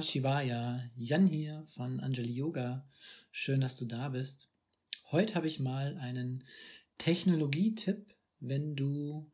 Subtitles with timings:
[0.00, 2.88] Namah Shivaya, Jan hier von Anjali Yoga.
[3.30, 4.50] Schön, dass du da bist.
[5.10, 6.42] Heute habe ich mal einen
[6.96, 9.30] Technologietipp, wenn du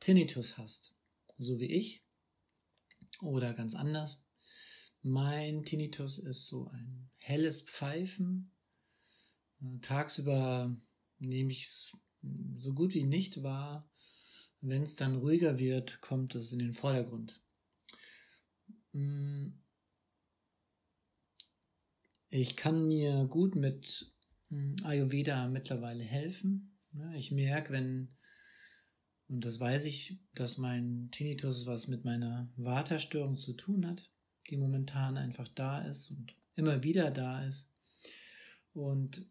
[0.00, 0.94] Tinnitus hast,
[1.36, 2.02] so wie ich
[3.20, 4.22] oder ganz anders.
[5.02, 8.52] Mein Tinnitus ist so ein helles Pfeifen.
[9.82, 10.74] Tagsüber
[11.18, 11.92] nehme ich es
[12.56, 13.86] so gut wie nicht wahr.
[14.62, 17.42] Wenn es dann ruhiger wird, kommt es in den Vordergrund.
[22.36, 24.12] Ich kann mir gut mit
[24.48, 26.76] mm, Ayurveda mittlerweile helfen.
[27.14, 28.08] Ich merke, wenn,
[29.28, 34.10] und das weiß ich, dass mein Tinnitus was mit meiner Waterstörung zu tun hat,
[34.50, 37.70] die momentan einfach da ist und immer wieder da ist.
[38.72, 39.24] Und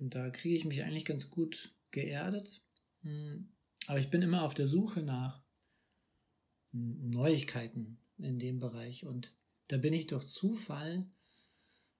[0.00, 2.60] da kriege ich mich eigentlich ganz gut geerdet.
[3.02, 3.44] Mm.
[3.86, 5.44] Aber ich bin immer auf der Suche nach
[6.72, 9.06] Neuigkeiten, in dem Bereich.
[9.06, 9.32] Und
[9.68, 11.06] da bin ich durch Zufall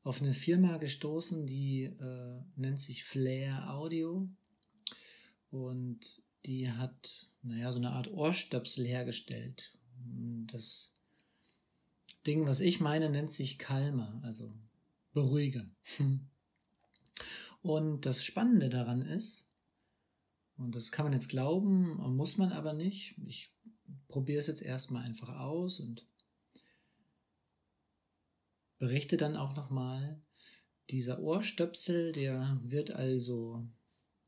[0.03, 4.29] auf eine Firma gestoßen, die äh, nennt sich Flair Audio.
[5.51, 9.77] Und die hat, naja, so eine Art Ohrstöpsel hergestellt.
[10.47, 10.93] Das
[12.27, 14.53] Ding, was ich meine, nennt sich Kalmer, also
[15.13, 15.67] Beruhiger.
[17.63, 19.47] Und das Spannende daran ist,
[20.57, 23.17] und das kann man jetzt glauben, muss man aber nicht.
[23.27, 23.53] Ich
[24.09, 26.07] probiere es jetzt erstmal einfach aus und
[28.83, 30.21] berichte dann auch nochmal,
[30.91, 33.65] dieser Ohrstöpsel, der wird also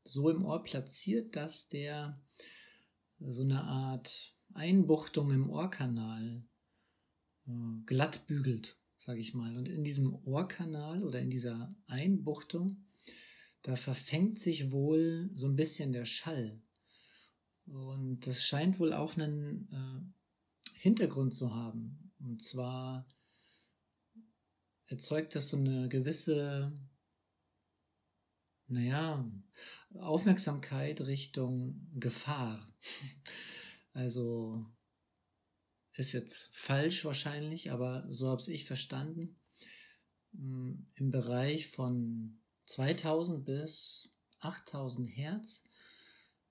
[0.05, 2.21] so im Ohr platziert, dass der
[3.19, 6.45] so eine Art Einbuchtung im Ohrkanal
[7.47, 7.51] äh,
[7.85, 9.57] glatt bügelt, sage ich mal.
[9.57, 12.85] Und in diesem Ohrkanal oder in dieser Einbuchtung,
[13.61, 16.61] da verfängt sich wohl so ein bisschen der Schall.
[17.65, 22.13] Und das scheint wohl auch einen äh, Hintergrund zu haben.
[22.19, 23.05] Und zwar
[24.87, 26.71] erzeugt das so eine gewisse,
[28.67, 29.29] naja,
[29.93, 32.65] Aufmerksamkeit Richtung Gefahr.
[33.97, 34.65] Also
[35.93, 39.39] ist jetzt falsch wahrscheinlich, aber so habe ich verstanden.
[40.33, 44.09] Hm, Im Bereich von 2000 bis
[44.39, 45.63] 8000 Hertz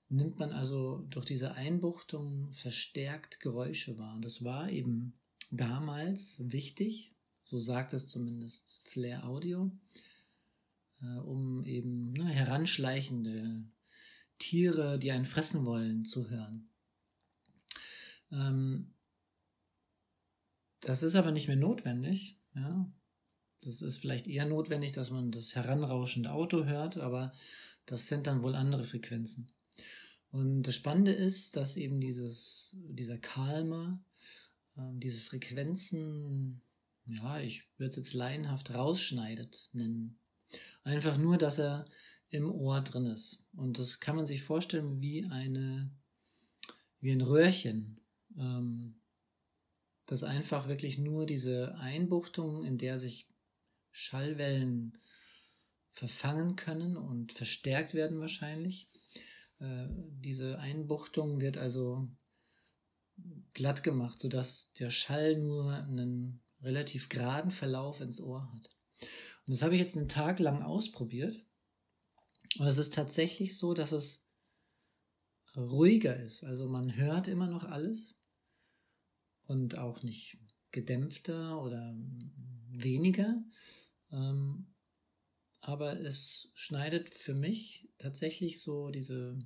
[0.09, 4.15] nimmt man also durch diese Einbuchtung verstärkt Geräusche wahr.
[4.15, 5.19] Und das war eben
[5.51, 7.14] damals wichtig,
[7.45, 9.71] so sagt es zumindest Flair Audio,
[11.01, 13.63] äh, um eben ne, heranschleichende
[14.39, 16.69] Tiere, die einen fressen wollen, zu hören.
[18.31, 18.93] Ähm,
[20.81, 22.37] das ist aber nicht mehr notwendig.
[22.53, 22.91] Ja?
[23.61, 27.31] Das ist vielleicht eher notwendig, dass man das heranrauschende Auto hört, aber
[27.85, 29.51] das sind dann wohl andere Frequenzen.
[30.31, 34.03] Und das Spannende ist, dass eben dieses, dieser Kalmer,
[34.75, 36.61] äh, diese Frequenzen
[37.05, 40.19] ja, ich würde es jetzt laienhaft rausschneidet nennen.
[40.83, 41.85] Einfach nur, dass er
[42.29, 43.43] im Ohr drin ist.
[43.55, 45.91] Und das kann man sich vorstellen wie eine,
[46.99, 48.01] wie ein Röhrchen.
[48.37, 49.01] Ähm,
[50.05, 53.27] das einfach wirklich nur diese Einbuchtung, in der sich
[53.91, 54.97] Schallwellen
[55.91, 58.89] verfangen können und verstärkt werden wahrscheinlich.
[59.59, 62.07] Äh, diese Einbuchtung wird also
[63.53, 68.69] glatt gemacht, sodass der Schall nur einen relativ geraden Verlauf ins Ohr hat.
[69.45, 71.45] Und das habe ich jetzt einen Tag lang ausprobiert.
[72.57, 74.23] Und es ist tatsächlich so, dass es
[75.55, 76.43] ruhiger ist.
[76.43, 78.17] Also man hört immer noch alles
[79.43, 80.39] und auch nicht
[80.71, 81.95] gedämpfter oder
[82.71, 83.43] weniger.
[84.11, 84.73] Ähm,
[85.61, 89.39] aber es schneidet für mich tatsächlich so diese,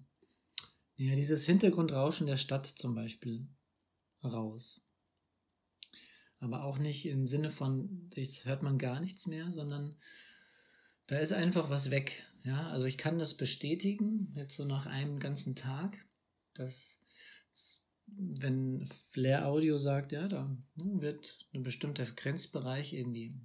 [0.96, 3.47] ja, dieses Hintergrundrauschen der Stadt zum Beispiel
[4.24, 4.81] raus
[6.39, 9.97] aber auch nicht im Sinne von, jetzt hört man gar nichts mehr, sondern
[11.07, 12.23] da ist einfach was weg.
[12.44, 15.97] Ja, also ich kann das bestätigen, jetzt so nach einem ganzen Tag,
[16.53, 16.99] dass
[18.05, 23.35] wenn Flair Audio sagt, ja, da wird ein bestimmter Grenzbereich irgendwie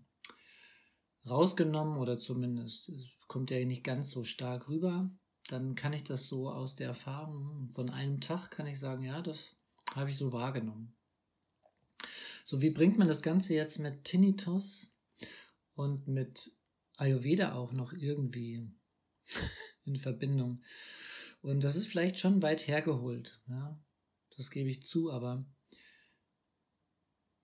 [1.28, 2.92] rausgenommen oder zumindest
[3.28, 5.10] kommt er nicht ganz so stark rüber,
[5.48, 9.20] dann kann ich das so aus der Erfahrung von einem Tag kann ich sagen, ja,
[9.20, 9.56] das
[9.94, 10.94] habe ich so wahrgenommen.
[12.46, 14.94] So, wie bringt man das Ganze jetzt mit Tinnitus
[15.72, 16.54] und mit
[16.98, 18.70] Ayurveda auch noch irgendwie
[19.84, 20.62] in Verbindung?
[21.40, 23.82] Und das ist vielleicht schon weit hergeholt, ja,
[24.36, 25.46] das gebe ich zu, aber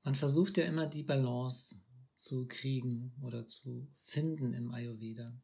[0.03, 1.81] man versucht ja immer die Balance
[2.17, 5.35] zu kriegen oder zu finden im Ayurveda.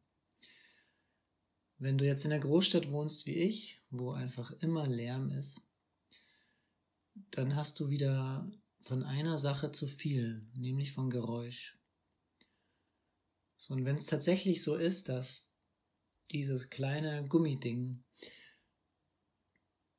[1.79, 5.61] Wenn du jetzt in der Großstadt wohnst wie ich, wo einfach immer Lärm ist,
[7.31, 8.51] dann hast du wieder
[8.87, 11.77] von einer Sache zu viel, nämlich von Geräusch.
[13.57, 15.49] So, und wenn es tatsächlich so ist, dass
[16.31, 18.05] dieses kleine Gummiding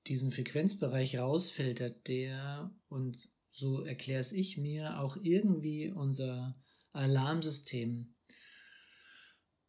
[0.06, 6.58] diesen Frequenzbereich rausfiltert, der, und so erkläre es ich mir, auch irgendwie unser
[6.92, 8.14] Alarmsystem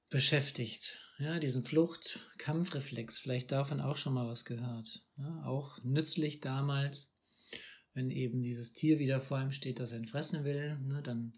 [0.09, 0.97] beschäftigt.
[1.17, 5.03] Ja, diesen Flucht-Kampfreflex, vielleicht davon auch schon mal was gehört.
[5.17, 7.11] Ja, auch nützlich damals,
[7.93, 11.33] wenn eben dieses Tier wieder vor ihm steht, das er fressen will, ne, dann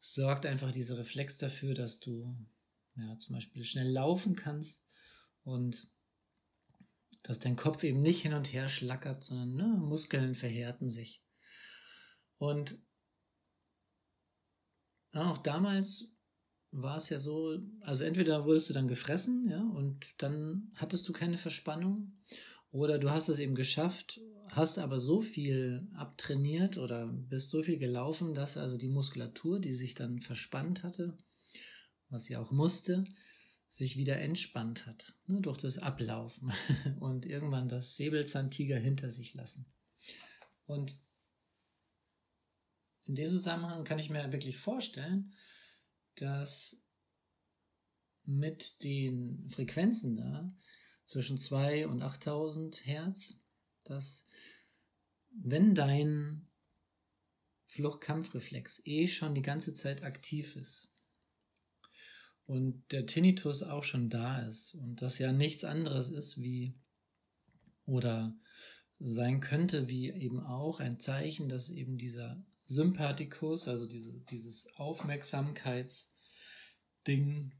[0.00, 2.36] sorgt einfach dieser Reflex dafür, dass du
[2.96, 4.82] ja, zum Beispiel schnell laufen kannst
[5.42, 5.88] und
[7.22, 11.22] dass dein Kopf eben nicht hin und her schlackert, sondern ne, Muskeln verhärten sich.
[12.36, 12.78] Und
[15.12, 16.08] auch damals
[16.70, 21.12] war es ja so, also entweder wurdest du dann gefressen, ja, und dann hattest du
[21.12, 22.18] keine Verspannung,
[22.72, 24.20] oder du hast es eben geschafft,
[24.56, 29.74] hast aber so viel abtrainiert oder bist so viel gelaufen, dass also die Muskulatur, die
[29.74, 31.16] sich dann verspannt hatte,
[32.08, 33.04] was sie auch musste,
[33.68, 36.52] sich wieder entspannt hat, ne, durch das Ablaufen
[37.00, 39.66] und irgendwann das Säbelzahntiger hinter sich lassen.
[40.66, 40.98] Und
[43.04, 45.34] in dem Zusammenhang kann ich mir wirklich vorstellen,
[46.14, 46.76] dass
[48.24, 50.48] mit den Frequenzen da
[51.04, 53.36] zwischen 2 und 8000 Hertz,
[53.84, 54.24] dass
[55.30, 56.48] wenn dein
[57.66, 60.92] Fluchtkampfreflex eh schon die ganze Zeit aktiv ist
[62.46, 66.74] und der Tinnitus auch schon da ist und das ja nichts anderes ist wie
[67.86, 68.34] oder
[69.00, 77.52] sein könnte wie eben auch ein Zeichen, dass eben dieser Sympathikus, also diese, dieses Aufmerksamkeitsding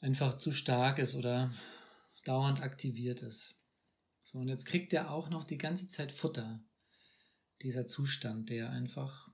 [0.00, 1.52] einfach zu stark ist oder
[2.24, 3.54] dauernd aktiviert ist.
[4.26, 6.60] So, und jetzt kriegt er auch noch die ganze Zeit Futter,
[7.62, 9.30] dieser Zustand, der einfach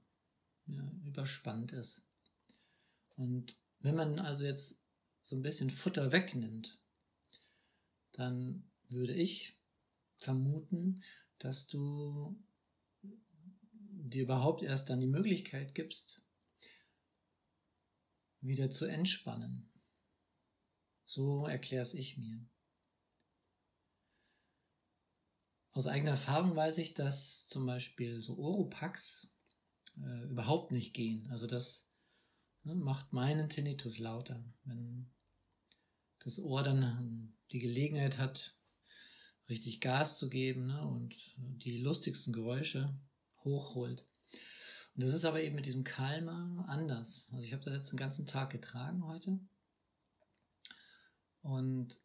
[0.66, 2.04] ja, überspannt ist.
[3.16, 4.82] Und wenn man also jetzt
[5.22, 6.78] so ein bisschen Futter wegnimmt,
[8.12, 9.56] dann würde ich
[10.18, 11.02] vermuten,
[11.38, 12.38] dass du
[13.00, 16.22] dir überhaupt erst dann die Möglichkeit gibst,
[18.42, 19.72] wieder zu entspannen.
[21.06, 22.46] So erkläre es ich mir.
[25.74, 29.28] Aus eigener Erfahrung weiß ich, dass zum Beispiel so Oropax
[29.96, 31.26] äh, überhaupt nicht gehen.
[31.30, 31.86] Also das
[32.64, 34.44] ne, macht meinen Tinnitus lauter.
[34.64, 35.10] Wenn
[36.18, 38.54] das Ohr dann die Gelegenheit hat,
[39.48, 42.94] richtig Gas zu geben ne, und die lustigsten Geräusche
[43.42, 44.04] hochholt.
[44.94, 47.26] Und das ist aber eben mit diesem Kalmer anders.
[47.32, 49.38] Also ich habe das jetzt den ganzen Tag getragen heute.
[51.40, 51.98] Und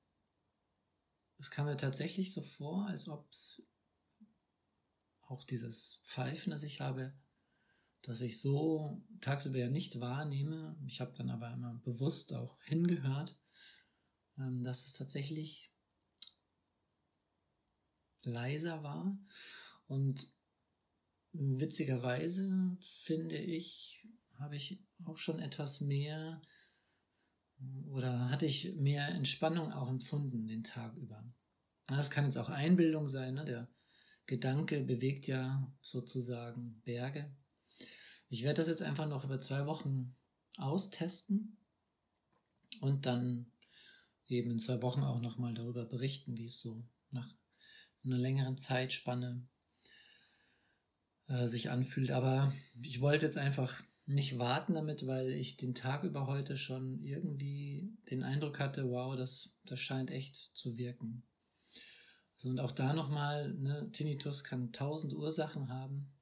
[1.39, 3.61] es kam mir tatsächlich so vor, als ob es
[5.21, 7.13] auch dieses Pfeifen, das ich habe,
[8.01, 10.77] dass ich so tagsüber ja nicht wahrnehme.
[10.85, 13.37] Ich habe dann aber immer bewusst auch hingehört,
[14.37, 15.73] ähm, dass es tatsächlich
[18.23, 19.17] leiser war.
[19.87, 20.31] Und
[21.33, 24.07] witzigerweise finde ich,
[24.39, 26.41] habe ich auch schon etwas mehr
[27.91, 31.23] oder hatte ich mehr Entspannung auch empfunden den Tag über.
[31.87, 33.45] Das kann jetzt auch Einbildung sein, ne?
[33.45, 33.67] der
[34.25, 37.33] Gedanke bewegt ja sozusagen Berge.
[38.29, 40.15] Ich werde das jetzt einfach noch über zwei Wochen
[40.57, 41.57] austesten
[42.81, 43.51] und dann
[44.27, 47.33] eben in zwei Wochen auch nochmal darüber berichten, wie es so nach
[48.03, 49.47] einer längeren Zeitspanne
[51.27, 52.11] äh, sich anfühlt.
[52.11, 57.03] Aber ich wollte jetzt einfach nicht warten damit, weil ich den Tag über heute schon
[57.03, 61.23] irgendwie den Eindruck hatte, wow, das, das scheint echt zu wirken.
[62.35, 66.13] Also und auch da nochmal, ne, Tinnitus kann tausend Ursachen haben.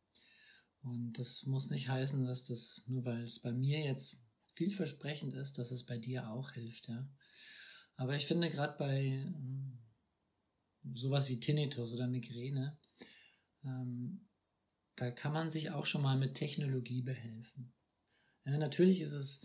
[0.81, 5.59] Und das muss nicht heißen, dass das, nur weil es bei mir jetzt vielversprechend ist,
[5.59, 7.07] dass es bei dir auch hilft, ja.
[7.97, 9.77] Aber ich finde gerade bei ähm,
[10.95, 12.77] sowas wie Tinnitus oder Migräne,
[13.63, 14.27] ähm,
[14.95, 17.74] da kann man sich auch schon mal mit Technologie behelfen.
[18.45, 19.41] Ja, natürlich ist es,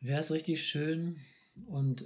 [0.00, 1.20] wäre es richtig schön
[1.66, 2.04] und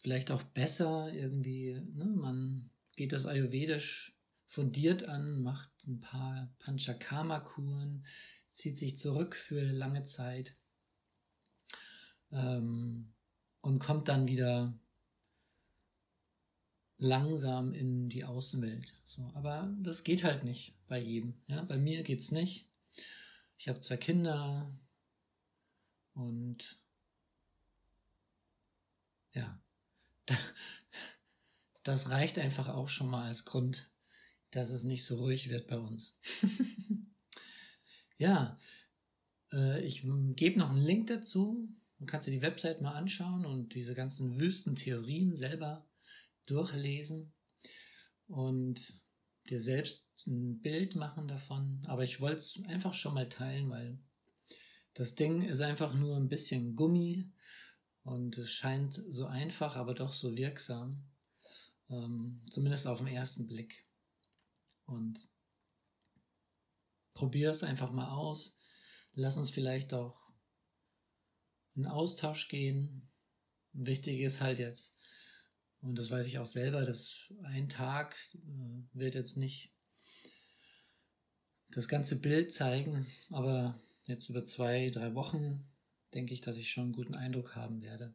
[0.00, 2.04] vielleicht auch besser irgendwie, ne?
[2.06, 4.16] man geht das ayurvedisch
[4.46, 8.06] fundiert an, macht ein paar Panchakarma-Kuren,
[8.52, 10.56] zieht sich zurück für lange Zeit
[12.32, 13.12] ähm,
[13.60, 14.78] und kommt dann wieder
[16.98, 18.94] langsam in die Außenwelt.
[19.04, 21.34] So, aber das geht halt nicht bei jedem.
[21.46, 21.62] Ja?
[21.64, 22.70] Bei mir geht es nicht.
[23.58, 24.70] Ich habe zwei Kinder
[26.14, 26.80] und
[29.32, 29.60] ja,
[31.82, 33.90] das reicht einfach auch schon mal als Grund,
[34.50, 36.16] dass es nicht so ruhig wird bei uns.
[38.18, 38.58] ja,
[39.52, 40.02] äh, ich
[40.36, 41.68] gebe noch einen Link dazu.
[41.98, 45.88] Du kannst dir die Website mal anschauen und diese ganzen Wüstentheorien selber
[46.44, 47.32] durchlesen
[48.26, 49.00] und
[49.50, 51.82] dir selbst ein Bild machen davon.
[51.86, 53.98] Aber ich wollte es einfach schon mal teilen, weil
[54.94, 57.32] das Ding ist einfach nur ein bisschen Gummi
[58.02, 61.04] und es scheint so einfach, aber doch so wirksam.
[61.88, 63.86] Ähm, zumindest auf den ersten Blick.
[64.86, 65.28] Und
[67.14, 68.58] probier es einfach mal aus.
[69.12, 70.30] Lass uns vielleicht auch
[71.74, 73.10] in Austausch gehen.
[73.72, 74.95] Wichtig ist halt jetzt,
[75.86, 79.72] und das weiß ich auch selber, dass ein Tag äh, wird jetzt nicht
[81.70, 85.64] das ganze Bild zeigen, aber jetzt über zwei, drei Wochen
[86.12, 88.14] denke ich, dass ich schon einen guten Eindruck haben werde.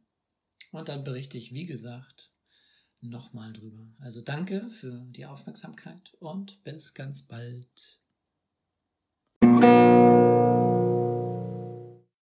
[0.72, 2.34] Und dann berichte ich, wie gesagt,
[3.00, 3.88] nochmal drüber.
[4.00, 8.01] Also danke für die Aufmerksamkeit und bis ganz bald.